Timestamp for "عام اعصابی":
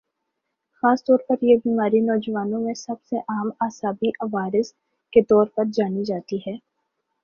3.27-4.09